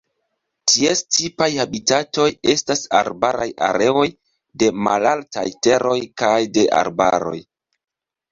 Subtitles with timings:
[0.69, 4.07] Ties tipaj habitatoj estas arbaraj areoj
[4.63, 7.37] de malaltaj teroj kaj de arbaroj.